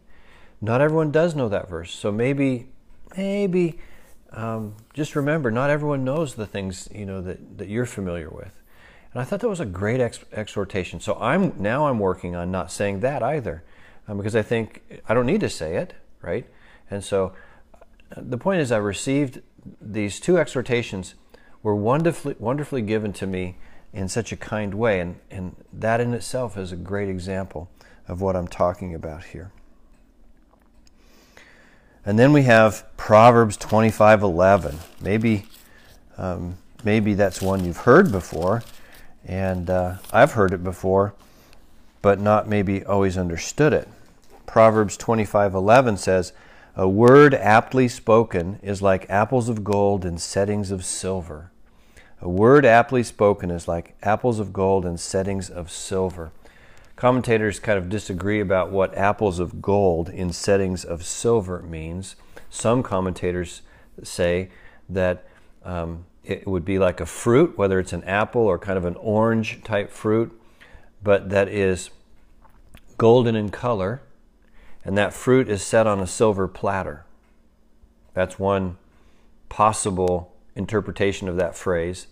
Not 0.60 0.82
everyone 0.82 1.12
does 1.12 1.36
know 1.36 1.48
that 1.48 1.70
verse. 1.70 1.94
So 1.94 2.12
maybe, 2.12 2.68
maybe 3.16 3.80
um, 4.32 4.76
just 4.94 5.16
remember, 5.16 5.52
not 5.52 5.70
everyone 5.70 6.04
knows 6.04 6.36
the 6.36 6.46
things 6.46 6.88
you 6.94 7.06
know 7.06 7.22
that, 7.22 7.58
that 7.58 7.68
you're 7.68 7.86
familiar 7.86 8.30
with. 8.30 8.52
And 9.12 9.22
I 9.22 9.26
thought 9.26 9.40
that 9.40 9.50
was 9.50 9.60
a 9.60 9.66
great 9.66 10.00
ex- 10.00 10.24
exhortation. 10.32 11.00
So 11.00 11.18
I'm 11.20 11.54
now 11.58 11.88
I'm 11.88 12.00
working 12.00 12.36
on 12.36 12.52
not 12.52 12.72
saying 12.72 13.00
that 13.00 13.24
either, 13.24 13.64
um, 14.08 14.18
because 14.18 14.36
I 14.36 14.44
think 14.44 15.02
I 15.08 15.14
don't 15.14 15.26
need 15.26 15.42
to 15.42 15.50
say 15.50 15.78
it, 15.78 15.96
right? 16.22 16.46
And 16.92 17.04
so 17.04 17.34
uh, 17.74 18.22
the 18.22 18.38
point 18.38 18.62
is, 18.62 18.72
I 18.72 18.78
received 18.78 19.42
these 19.82 20.20
two 20.20 20.38
exhortations. 20.38 21.16
were 21.62 21.76
wonderfully, 21.76 22.36
wonderfully 22.40 22.82
given 22.82 23.14
to 23.14 23.28
me 23.28 23.58
in 23.94 24.08
such 24.08 24.32
a 24.32 24.38
kind 24.38 24.74
way. 24.76 25.00
And, 25.00 25.20
and 25.30 25.56
that 25.74 26.00
in 26.00 26.14
itself 26.14 26.58
is 26.58 26.72
a 26.72 26.76
great 26.76 27.10
example 27.10 27.70
of 28.08 28.22
what 28.22 28.36
I'm 28.36 28.48
talking 28.48 28.94
about 28.94 29.26
here. 29.26 29.52
And 32.06 32.18
then 32.18 32.32
we 32.34 32.44
have 32.44 32.86
Proverbs 33.10 33.58
25:11. 33.58 34.76
Maybe, 35.02 35.48
um, 36.16 36.60
maybe 36.84 37.16
that's 37.16 37.42
one 37.42 37.66
you've 37.66 37.78
heard 37.78 38.12
before, 38.12 38.62
and 39.26 39.68
uh, 39.68 39.96
I've 40.14 40.34
heard 40.34 40.54
it 40.54 40.64
before, 40.64 41.16
but 42.04 42.20
not 42.20 42.48
maybe 42.48 42.86
always 42.86 43.18
understood 43.18 43.74
it. 43.74 43.88
Proverbs 44.46 44.96
25:11 44.96 45.98
says, 45.98 46.34
"A 46.76 46.88
word 46.88 47.34
aptly 47.34 47.88
spoken 47.88 48.60
is 48.62 48.84
like 48.84 49.10
apples 49.10 49.50
of 49.50 49.64
gold 49.64 50.06
in 50.06 50.20
settings 50.20 50.70
of 50.70 50.86
silver." 50.86 51.50
A 52.22 52.30
word 52.30 52.64
aptly 52.64 53.02
spoken 53.02 53.50
is 53.50 53.68
like 53.68 53.96
apples 54.04 54.40
of 54.40 54.54
gold 54.54 54.86
in 54.86 55.00
settings 55.00 55.50
of 55.50 55.72
silver. 55.72 56.30
Commentators 56.96 57.60
kind 57.60 57.80
of 57.80 57.90
disagree 57.90 58.40
about 58.40 58.70
what 58.70 58.96
apples 58.96 59.40
of 59.40 59.64
gold 59.64 60.10
in 60.10 60.32
settings 60.32 60.86
of 60.86 61.04
silver 61.04 61.64
means. 61.64 62.16
Some 62.50 62.84
commentators 62.84 63.62
say 64.04 64.50
that 64.90 65.26
um, 65.64 66.06
it 66.24 66.48
would 66.48 66.66
be 66.66 66.80
like 66.80 67.00
a 67.00 67.06
fruit, 67.06 67.58
whether 67.58 67.80
it's 67.80 67.94
an 67.94 68.04
apple 68.04 68.42
or 68.42 68.58
kind 68.58 68.78
of 68.78 68.86
an 68.86 68.96
orange 68.96 69.64
type 69.64 69.92
fruit, 69.92 70.32
but 71.04 71.30
that 71.30 71.48
is 71.48 71.90
golden 72.98 73.36
in 73.36 73.50
color, 73.50 74.02
and 74.84 74.98
that 74.98 75.14
fruit 75.14 75.50
is 75.50 75.62
set 75.62 75.88
on 75.88 76.00
a 76.00 76.08
silver 76.08 76.48
platter. 76.48 77.06
That's 78.14 78.38
one 78.40 78.78
possible 79.48 80.34
interpretation 80.56 81.28
of 81.28 81.38
that 81.38 81.56
phrase. 81.56 82.08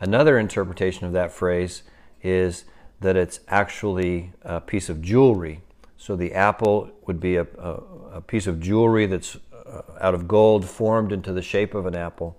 Another 0.00 0.38
interpretation 0.38 1.06
of 1.06 1.12
that 1.12 1.32
phrase 1.32 1.82
is 2.22 2.64
that 3.00 3.16
it's 3.16 3.40
actually 3.48 4.32
a 4.42 4.60
piece 4.60 4.88
of 4.88 5.02
jewelry. 5.02 5.60
So 5.96 6.16
the 6.16 6.32
apple 6.32 6.90
would 7.06 7.20
be 7.20 7.36
a, 7.36 7.46
a, 7.58 7.70
a 8.14 8.20
piece 8.20 8.46
of 8.46 8.60
jewelry 8.60 9.06
that's 9.06 9.36
Uh, 9.72 9.80
out 10.00 10.14
of 10.14 10.28
gold 10.28 10.68
formed 10.68 11.12
into 11.12 11.32
the 11.32 11.40
shape 11.40 11.74
of 11.74 11.86
an 11.86 11.94
apple 11.94 12.36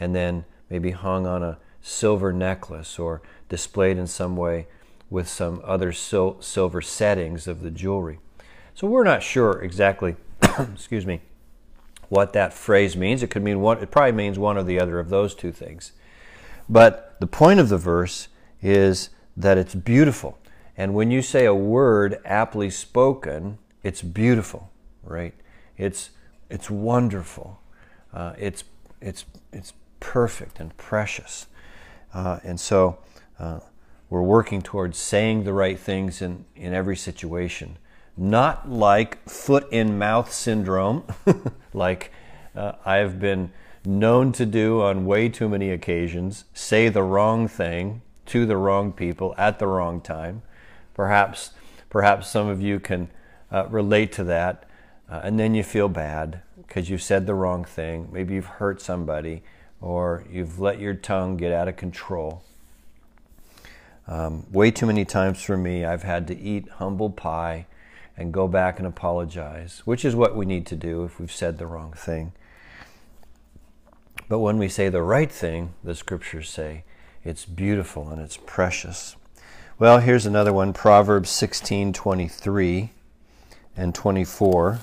and 0.00 0.14
then 0.14 0.44
maybe 0.68 0.90
hung 0.90 1.26
on 1.26 1.42
a 1.42 1.58
silver 1.80 2.32
necklace 2.32 2.98
or 2.98 3.22
displayed 3.48 3.96
in 3.96 4.06
some 4.06 4.36
way 4.36 4.66
with 5.10 5.28
some 5.28 5.60
other 5.64 5.92
sil- 5.94 6.40
silver 6.40 6.80
settings 6.80 7.46
of 7.46 7.60
the 7.60 7.70
jewelry. 7.70 8.18
So 8.74 8.88
we're 8.88 9.04
not 9.04 9.22
sure 9.22 9.62
exactly, 9.62 10.16
excuse 10.74 11.06
me, 11.06 11.20
what 12.08 12.32
that 12.32 12.52
phrase 12.52 12.96
means. 12.96 13.22
It 13.22 13.30
could 13.30 13.44
mean 13.44 13.60
one, 13.60 13.78
it 13.78 13.90
probably 13.90 14.12
means 14.12 14.38
one 14.38 14.56
or 14.56 14.64
the 14.64 14.80
other 14.80 14.98
of 14.98 15.10
those 15.10 15.34
two 15.34 15.52
things. 15.52 15.92
But 16.68 17.16
the 17.20 17.26
point 17.26 17.60
of 17.60 17.68
the 17.68 17.78
verse 17.78 18.28
is 18.62 19.10
that 19.36 19.58
it's 19.58 19.74
beautiful. 19.74 20.38
And 20.76 20.94
when 20.94 21.10
you 21.10 21.22
say 21.22 21.44
a 21.44 21.54
word 21.54 22.18
aptly 22.24 22.70
spoken, 22.70 23.58
it's 23.82 24.02
beautiful, 24.02 24.72
right? 25.04 25.34
It's 25.76 26.10
it's 26.54 26.70
wonderful. 26.70 27.60
Uh, 28.12 28.32
it's 28.38 28.62
it's 29.00 29.24
it's 29.52 29.72
perfect 29.98 30.60
and 30.60 30.74
precious. 30.76 31.46
Uh, 32.14 32.38
and 32.44 32.60
so 32.60 32.98
uh, 33.40 33.58
we're 34.08 34.22
working 34.22 34.62
towards 34.62 34.96
saying 34.96 35.42
the 35.42 35.52
right 35.52 35.78
things 35.78 36.22
in, 36.22 36.44
in 36.54 36.72
every 36.72 36.96
situation. 36.96 37.76
Not 38.16 38.70
like 38.70 39.28
foot 39.28 39.66
in 39.72 39.98
mouth 39.98 40.32
syndrome, 40.32 41.02
like 41.74 42.12
uh, 42.54 42.74
I've 42.84 43.18
been 43.18 43.50
known 43.84 44.30
to 44.32 44.46
do 44.46 44.80
on 44.80 45.06
way 45.06 45.28
too 45.28 45.48
many 45.48 45.70
occasions, 45.72 46.44
say 46.54 46.88
the 46.88 47.02
wrong 47.02 47.48
thing 47.48 48.02
to 48.26 48.46
the 48.46 48.56
wrong 48.56 48.92
people 48.92 49.34
at 49.36 49.58
the 49.58 49.66
wrong 49.66 50.00
time. 50.00 50.42
Perhaps, 50.94 51.50
perhaps 51.90 52.30
some 52.30 52.46
of 52.46 52.62
you 52.62 52.78
can 52.78 53.10
uh, 53.50 53.66
relate 53.68 54.12
to 54.12 54.24
that, 54.24 54.68
uh, 55.10 55.20
and 55.22 55.38
then 55.38 55.54
you 55.54 55.62
feel 55.62 55.88
bad 55.88 56.40
because 56.56 56.88
you've 56.88 57.02
said 57.02 57.26
the 57.26 57.34
wrong 57.34 57.64
thing. 57.64 58.08
Maybe 58.12 58.34
you've 58.34 58.46
hurt 58.46 58.80
somebody, 58.80 59.42
or 59.80 60.24
you've 60.30 60.60
let 60.60 60.80
your 60.80 60.94
tongue 60.94 61.36
get 61.36 61.52
out 61.52 61.68
of 61.68 61.76
control. 61.76 62.42
Um, 64.06 64.46
way 64.50 64.70
too 64.70 64.86
many 64.86 65.04
times 65.04 65.42
for 65.42 65.56
me, 65.56 65.84
I've 65.84 66.02
had 66.02 66.26
to 66.28 66.38
eat 66.38 66.68
humble 66.68 67.10
pie 67.10 67.66
and 68.16 68.32
go 68.32 68.46
back 68.46 68.78
and 68.78 68.86
apologize, 68.86 69.82
which 69.84 70.04
is 70.04 70.14
what 70.14 70.36
we 70.36 70.46
need 70.46 70.66
to 70.66 70.76
do 70.76 71.04
if 71.04 71.18
we've 71.18 71.32
said 71.32 71.58
the 71.58 71.66
wrong 71.66 71.92
thing. 71.92 72.32
But 74.28 74.38
when 74.38 74.58
we 74.58 74.68
say 74.68 74.88
the 74.88 75.02
right 75.02 75.30
thing, 75.30 75.74
the 75.82 75.94
scriptures 75.94 76.48
say, 76.48 76.84
it's 77.24 77.44
beautiful 77.44 78.08
and 78.08 78.20
it's 78.20 78.36
precious. 78.36 79.16
Well, 79.78 79.98
here's 79.98 80.26
another 80.26 80.52
one 80.52 80.72
Proverbs 80.72 81.30
16 81.30 81.92
23 81.92 82.90
and 83.76 83.94
24. 83.94 84.80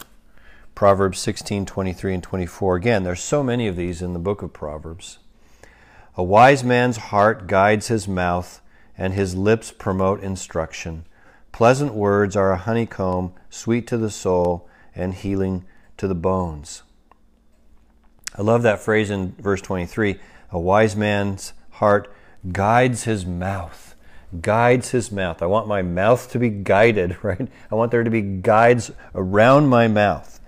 Proverbs 0.82 1.20
16 1.20 1.68
23 1.68 2.16
and 2.16 2.24
24. 2.24 2.76
Again, 2.76 3.04
there's 3.04 3.22
so 3.22 3.44
many 3.44 3.68
of 3.68 3.76
these 3.76 4.02
in 4.02 4.14
the 4.14 4.20
book 4.20 4.42
of 4.42 4.52
Proverbs. 4.52 5.20
A 6.18 6.24
wise 6.24 6.64
man's 6.64 6.98
heart 6.98 7.46
guides 7.46 7.90
his 7.90 8.08
mouth, 8.08 8.62
and 8.98 9.14
his 9.14 9.36
lips 9.36 9.72
promote 9.72 10.24
instruction. 10.24 11.06
Pleasant 11.52 11.94
words 11.94 12.36
are 12.36 12.52
a 12.52 12.58
honeycomb, 12.58 13.32
sweet 13.48 13.86
to 13.86 13.98
the 14.00 14.10
soul, 14.10 14.68
and 14.96 15.14
healing 15.14 15.66
to 15.98 16.08
the 16.08 16.16
bones. 16.16 16.82
I 18.36 18.42
love 18.42 18.64
that 18.64 18.80
phrase 18.80 19.12
in 19.12 19.34
verse 19.34 19.62
23 19.62 20.20
a 20.50 20.60
wise 20.60 20.96
man's 20.96 21.54
heart 21.74 22.12
guides 22.52 23.04
his 23.04 23.24
mouth. 23.24 23.94
Guides 24.42 24.90
his 24.90 25.12
mouth. 25.12 25.44
I 25.44 25.46
want 25.46 25.68
my 25.68 25.84
mouth 25.84 26.32
to 26.32 26.40
be 26.40 26.50
guided, 26.50 27.18
right? 27.24 27.48
I 27.72 27.76
want 27.76 27.92
there 27.92 28.04
to 28.04 28.10
be 28.10 28.24
guides 28.24 28.90
around 29.14 29.68
my 29.68 29.88
mouth. 29.88 30.40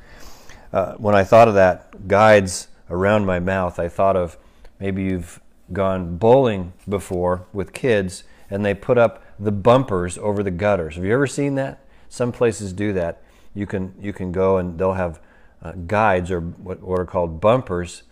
Uh, 0.74 0.96
when 0.96 1.14
I 1.14 1.24
thought 1.24 1.48
of 1.48 1.54
that, 1.54 2.08
guides 2.08 2.68
around 2.90 3.28
my 3.28 3.40
mouth, 3.40 3.78
I 3.78 3.88
thought 3.88 4.18
of 4.18 4.38
maybe 4.80 5.04
you've 5.04 5.40
gone 5.72 6.18
bowling 6.18 6.74
before 6.90 7.46
with 7.54 7.74
kids 7.74 8.24
and 8.50 8.66
they 8.66 8.74
put 8.74 8.98
up 8.98 9.24
the 9.40 9.52
bumpers 9.52 10.18
over 10.18 10.42
the 10.42 10.52
gutters. 10.52 10.96
Have 10.96 11.06
you 11.06 11.14
ever 11.14 11.28
seen 11.28 11.56
that? 11.56 11.86
Some 12.10 12.32
places 12.32 12.74
do 12.74 12.92
that. 12.94 13.22
You 13.54 13.68
can 13.68 13.94
you 14.02 14.14
can 14.14 14.32
go 14.32 14.58
and 14.58 14.78
they'll 14.78 14.94
have 14.94 15.20
uh, 15.62 15.74
guides 15.86 16.32
or 16.32 16.42
what, 16.42 16.82
what 16.82 17.00
are 17.00 17.06
called 17.06 17.40
bumpers 17.40 18.04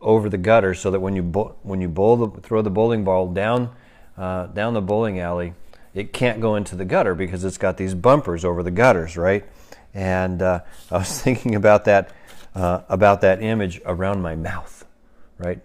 over 0.00 0.28
the 0.28 0.38
gutter 0.38 0.74
so 0.74 0.90
that 0.90 1.00
when 1.00 1.16
you 1.16 1.22
bo- 1.22 1.56
when 1.62 1.80
you 1.80 1.88
bowl 1.88 2.16
the, 2.16 2.40
throw 2.42 2.60
the 2.60 2.70
bowling 2.70 3.02
ball 3.02 3.28
down 3.32 3.74
uh, 4.18 4.46
down 4.48 4.74
the 4.74 4.82
bowling 4.82 5.20
alley, 5.20 5.54
it 5.94 6.12
can't 6.12 6.40
go 6.40 6.54
into 6.54 6.76
the 6.76 6.84
gutter 6.84 7.14
because 7.14 7.44
it's 7.44 7.58
got 7.58 7.78
these 7.78 7.94
bumpers 7.94 8.44
over 8.44 8.62
the 8.62 8.70
gutters, 8.70 9.16
right? 9.16 9.44
And 9.94 10.42
uh, 10.42 10.60
I 10.90 10.98
was 10.98 11.20
thinking 11.22 11.54
about 11.54 11.84
that 11.86 12.10
uh, 12.54 12.82
about 12.88 13.20
that 13.22 13.42
image 13.42 13.80
around 13.84 14.22
my 14.22 14.36
mouth, 14.36 14.84
right? 15.38 15.60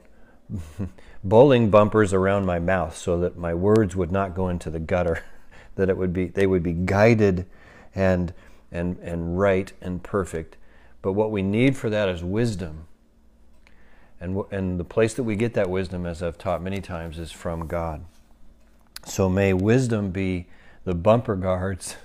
bowling 1.23 1.69
bumpers 1.69 2.13
around 2.13 2.45
my 2.45 2.57
mouth 2.57 2.95
so 2.95 3.19
that 3.19 3.37
my 3.37 3.53
words 3.53 3.95
would 3.95 4.11
not 4.11 4.33
go 4.33 4.47
into 4.49 4.69
the 4.69 4.79
gutter, 4.79 5.23
that 5.75 5.89
it 5.89 5.97
would 5.97 6.13
be 6.13 6.27
they 6.27 6.47
would 6.47 6.63
be 6.63 6.73
guided 6.73 7.45
and 7.93 8.33
and 8.71 8.97
and 8.99 9.39
right 9.39 9.73
and 9.81 10.03
perfect. 10.03 10.57
But 11.01 11.13
what 11.13 11.31
we 11.31 11.41
need 11.41 11.77
for 11.77 11.89
that 11.89 12.09
is 12.09 12.23
wisdom 12.23 12.87
and, 14.21 14.43
and 14.51 14.79
the 14.79 14.83
place 14.83 15.13
that 15.13 15.23
we 15.23 15.35
get 15.35 15.53
that 15.53 15.69
wisdom, 15.69 16.05
as 16.05 16.21
I've 16.21 16.37
taught 16.37 16.61
many 16.61 16.81
times, 16.81 17.17
is 17.17 17.31
from 17.31 17.67
God. 17.67 18.03
So 19.05 19.29
may 19.29 19.53
wisdom 19.53 20.11
be 20.11 20.47
the 20.83 20.93
bumper 20.93 21.35
guards 21.35 21.95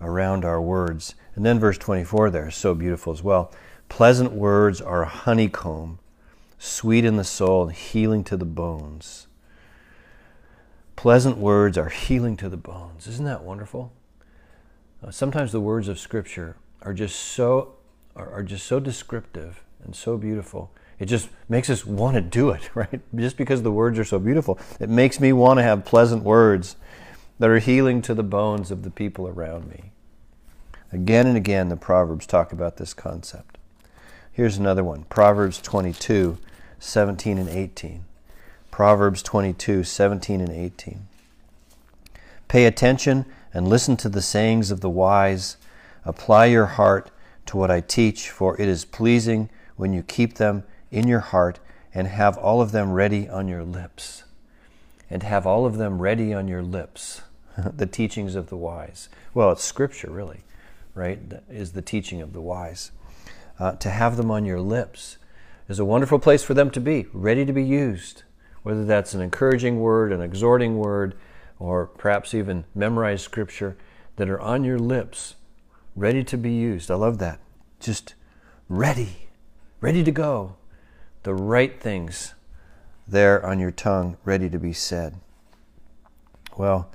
around 0.00 0.44
our 0.44 0.60
words. 0.60 1.14
And 1.40 1.46
then 1.46 1.58
verse 1.58 1.78
24 1.78 2.28
there 2.28 2.48
is 2.48 2.54
so 2.54 2.74
beautiful 2.74 3.14
as 3.14 3.22
well. 3.22 3.50
Pleasant 3.88 4.32
words 4.32 4.82
are 4.82 5.04
a 5.04 5.08
honeycomb, 5.08 5.98
sweet 6.58 7.02
in 7.02 7.16
the 7.16 7.24
soul, 7.24 7.62
and 7.62 7.72
healing 7.72 8.24
to 8.24 8.36
the 8.36 8.44
bones. 8.44 9.26
Pleasant 10.96 11.38
words 11.38 11.78
are 11.78 11.88
healing 11.88 12.36
to 12.36 12.50
the 12.50 12.58
bones. 12.58 13.06
Isn't 13.06 13.24
that 13.24 13.42
wonderful? 13.42 13.90
Uh, 15.02 15.10
sometimes 15.10 15.50
the 15.50 15.62
words 15.62 15.88
of 15.88 15.98
Scripture 15.98 16.56
are 16.82 16.92
just 16.92 17.18
so 17.18 17.76
are, 18.14 18.30
are 18.30 18.42
just 18.42 18.66
so 18.66 18.78
descriptive 18.78 19.64
and 19.82 19.96
so 19.96 20.18
beautiful 20.18 20.70
it 20.98 21.06
just 21.06 21.30
makes 21.48 21.70
us 21.70 21.86
want 21.86 22.16
to 22.16 22.20
do 22.20 22.50
it, 22.50 22.68
right? 22.74 23.00
Just 23.16 23.38
because 23.38 23.62
the 23.62 23.72
words 23.72 23.98
are 23.98 24.04
so 24.04 24.18
beautiful. 24.18 24.58
It 24.78 24.90
makes 24.90 25.18
me 25.18 25.32
want 25.32 25.56
to 25.56 25.62
have 25.62 25.86
pleasant 25.86 26.22
words 26.22 26.76
that 27.38 27.48
are 27.48 27.60
healing 27.60 28.02
to 28.02 28.12
the 28.12 28.22
bones 28.22 28.70
of 28.70 28.82
the 28.82 28.90
people 28.90 29.26
around 29.26 29.70
me. 29.70 29.92
Again 30.92 31.26
and 31.26 31.36
again, 31.36 31.68
the 31.68 31.76
Proverbs 31.76 32.26
talk 32.26 32.52
about 32.52 32.76
this 32.76 32.94
concept. 32.94 33.58
Here's 34.32 34.58
another 34.58 34.82
one 34.82 35.04
Proverbs 35.04 35.60
22, 35.60 36.38
17 36.78 37.38
and 37.38 37.48
18. 37.48 38.04
Proverbs 38.70 39.22
22, 39.22 39.84
17 39.84 40.40
and 40.40 40.50
18. 40.50 41.06
Pay 42.48 42.64
attention 42.64 43.26
and 43.52 43.68
listen 43.68 43.96
to 43.98 44.08
the 44.08 44.22
sayings 44.22 44.70
of 44.70 44.80
the 44.80 44.90
wise. 44.90 45.56
Apply 46.04 46.46
your 46.46 46.66
heart 46.66 47.10
to 47.46 47.56
what 47.56 47.70
I 47.70 47.80
teach, 47.80 48.30
for 48.30 48.60
it 48.60 48.68
is 48.68 48.84
pleasing 48.84 49.50
when 49.76 49.92
you 49.92 50.02
keep 50.02 50.34
them 50.34 50.64
in 50.90 51.06
your 51.06 51.20
heart 51.20 51.58
and 51.92 52.06
have 52.08 52.38
all 52.38 52.60
of 52.60 52.72
them 52.72 52.92
ready 52.92 53.28
on 53.28 53.48
your 53.48 53.64
lips. 53.64 54.24
And 55.08 55.22
have 55.22 55.46
all 55.46 55.66
of 55.66 55.76
them 55.76 56.00
ready 56.00 56.32
on 56.32 56.48
your 56.48 56.62
lips. 56.62 57.22
the 57.76 57.86
teachings 57.86 58.34
of 58.34 58.48
the 58.48 58.56
wise. 58.56 59.08
Well, 59.34 59.50
it's 59.50 59.64
scripture, 59.64 60.10
really, 60.10 60.40
right? 60.94 61.18
is 61.48 61.72
the 61.72 61.82
teaching 61.82 62.20
of 62.20 62.32
the 62.32 62.40
wise. 62.40 62.92
Uh, 63.58 63.72
to 63.72 63.90
have 63.90 64.16
them 64.16 64.30
on 64.30 64.44
your 64.44 64.60
lips 64.60 65.18
is 65.68 65.78
a 65.78 65.84
wonderful 65.84 66.18
place 66.18 66.42
for 66.42 66.54
them 66.54 66.70
to 66.70 66.80
be, 66.80 67.06
ready 67.12 67.44
to 67.44 67.52
be 67.52 67.62
used. 67.62 68.22
Whether 68.62 68.84
that's 68.84 69.14
an 69.14 69.20
encouraging 69.20 69.80
word, 69.80 70.12
an 70.12 70.20
exhorting 70.20 70.78
word, 70.78 71.14
or 71.58 71.86
perhaps 71.86 72.34
even 72.34 72.64
memorized 72.74 73.22
scripture 73.22 73.76
that 74.16 74.28
are 74.28 74.40
on 74.40 74.64
your 74.64 74.78
lips, 74.78 75.36
ready 75.94 76.24
to 76.24 76.36
be 76.36 76.52
used. 76.52 76.90
I 76.90 76.94
love 76.94 77.18
that. 77.18 77.38
Just 77.78 78.14
ready, 78.68 79.28
ready 79.80 80.02
to 80.02 80.10
go. 80.10 80.56
The 81.22 81.34
right 81.34 81.78
things 81.80 82.34
there 83.06 83.44
on 83.44 83.58
your 83.58 83.70
tongue, 83.70 84.16
ready 84.24 84.48
to 84.48 84.58
be 84.58 84.72
said. 84.72 85.16
Well, 86.56 86.90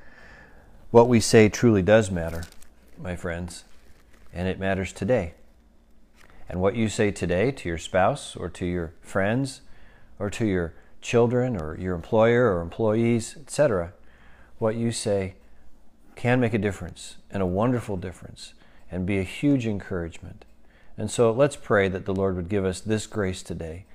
what 0.92 1.08
we 1.08 1.20
say 1.20 1.50
truly 1.50 1.82
does 1.82 2.10
matter, 2.10 2.44
my 2.98 3.16
friends, 3.16 3.64
and 4.36 4.48
it 4.48 4.60
matters 4.60 4.94
today. 4.94 5.34
And 6.48 6.62
what 6.62 6.76
you 6.76 6.90
say 6.90 7.10
today 7.10 7.52
to 7.52 7.70
your 7.70 7.78
spouse 7.80 8.36
or 8.36 8.50
to 8.50 8.66
your 8.66 8.94
friends 9.02 9.62
or 10.20 10.30
to 10.30 10.46
your 10.46 10.76
children 11.02 11.60
or 11.60 11.80
your 11.80 11.96
employer 11.96 12.54
or 12.54 12.62
employees, 12.62 13.36
etc., 13.40 13.94
what 14.60 14.76
you 14.76 14.92
say 14.92 15.36
can 16.16 16.40
make 16.40 16.54
a 16.54 16.60
difference 16.60 17.18
and 17.32 17.42
a 17.42 17.48
wonderful 17.48 17.98
difference 17.98 18.54
and 18.92 19.06
be 19.06 19.18
a 19.18 19.24
huge 19.24 19.66
encouragement. 19.66 20.46
And 20.98 21.10
so 21.10 21.32
let's 21.32 21.56
pray 21.56 21.88
that 21.90 22.06
the 22.06 22.14
Lord 22.14 22.36
would 22.36 22.50
give 22.50 22.66
us 22.66 22.80
this 22.80 23.08
grace 23.08 23.42
today 23.42 23.86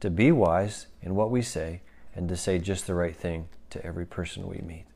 to 0.00 0.10
be 0.10 0.32
wise 0.32 0.86
in 1.00 1.14
what 1.14 1.30
we 1.30 1.42
say 1.42 1.82
and 2.14 2.28
to 2.28 2.36
say 2.36 2.58
just 2.58 2.86
the 2.86 2.94
right 2.94 3.16
thing 3.16 3.48
to 3.70 3.84
every 3.84 4.04
person 4.04 4.46
we 4.46 4.58
meet. 4.58 4.86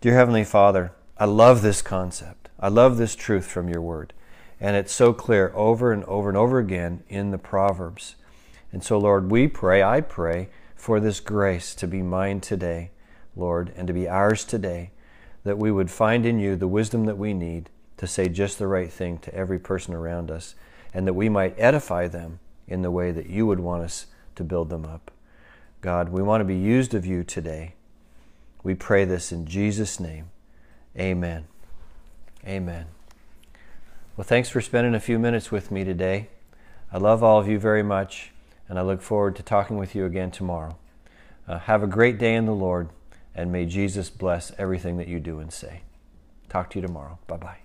Dear 0.00 0.14
Heavenly 0.14 0.44
Father, 0.44 0.92
I 1.18 1.24
love 1.24 1.62
this 1.62 1.82
concept. 1.82 2.43
I 2.58 2.68
love 2.68 2.96
this 2.96 3.16
truth 3.16 3.46
from 3.46 3.68
your 3.68 3.82
word. 3.82 4.12
And 4.60 4.76
it's 4.76 4.92
so 4.92 5.12
clear 5.12 5.52
over 5.54 5.92
and 5.92 6.04
over 6.04 6.28
and 6.28 6.38
over 6.38 6.58
again 6.58 7.02
in 7.08 7.30
the 7.30 7.38
Proverbs. 7.38 8.16
And 8.72 8.82
so, 8.82 8.98
Lord, 8.98 9.30
we 9.30 9.46
pray, 9.48 9.82
I 9.82 10.00
pray 10.00 10.48
for 10.74 11.00
this 11.00 11.20
grace 11.20 11.74
to 11.76 11.86
be 11.86 12.02
mine 12.02 12.40
today, 12.40 12.90
Lord, 13.36 13.72
and 13.76 13.86
to 13.86 13.92
be 13.92 14.08
ours 14.08 14.44
today, 14.44 14.90
that 15.44 15.58
we 15.58 15.70
would 15.70 15.90
find 15.90 16.24
in 16.24 16.38
you 16.38 16.56
the 16.56 16.68
wisdom 16.68 17.04
that 17.06 17.18
we 17.18 17.34
need 17.34 17.70
to 17.96 18.06
say 18.06 18.28
just 18.28 18.58
the 18.58 18.66
right 18.66 18.90
thing 18.90 19.18
to 19.18 19.34
every 19.34 19.58
person 19.58 19.94
around 19.94 20.30
us, 20.30 20.54
and 20.92 21.06
that 21.06 21.14
we 21.14 21.28
might 21.28 21.58
edify 21.58 22.08
them 22.08 22.38
in 22.66 22.82
the 22.82 22.90
way 22.90 23.10
that 23.12 23.28
you 23.28 23.46
would 23.46 23.60
want 23.60 23.82
us 23.82 24.06
to 24.36 24.44
build 24.44 24.70
them 24.70 24.84
up. 24.84 25.10
God, 25.80 26.08
we 26.08 26.22
want 26.22 26.40
to 26.40 26.44
be 26.44 26.56
used 26.56 26.94
of 26.94 27.04
you 27.04 27.24
today. 27.24 27.74
We 28.62 28.74
pray 28.74 29.04
this 29.04 29.30
in 29.30 29.46
Jesus' 29.46 30.00
name. 30.00 30.30
Amen. 30.98 31.46
Amen. 32.46 32.86
Well, 34.16 34.24
thanks 34.24 34.48
for 34.48 34.60
spending 34.60 34.94
a 34.94 35.00
few 35.00 35.18
minutes 35.18 35.50
with 35.50 35.70
me 35.70 35.82
today. 35.82 36.28
I 36.92 36.98
love 36.98 37.22
all 37.22 37.40
of 37.40 37.48
you 37.48 37.58
very 37.58 37.82
much, 37.82 38.30
and 38.68 38.78
I 38.78 38.82
look 38.82 39.02
forward 39.02 39.34
to 39.36 39.42
talking 39.42 39.76
with 39.76 39.94
you 39.94 40.04
again 40.04 40.30
tomorrow. 40.30 40.76
Uh, 41.48 41.58
have 41.58 41.82
a 41.82 41.88
great 41.88 42.18
day 42.18 42.34
in 42.34 42.46
the 42.46 42.54
Lord, 42.54 42.90
and 43.34 43.50
may 43.50 43.66
Jesus 43.66 44.10
bless 44.10 44.52
everything 44.58 44.96
that 44.98 45.08
you 45.08 45.18
do 45.20 45.40
and 45.40 45.52
say. 45.52 45.82
Talk 46.48 46.70
to 46.70 46.78
you 46.78 46.86
tomorrow. 46.86 47.18
Bye 47.26 47.36
bye. 47.38 47.63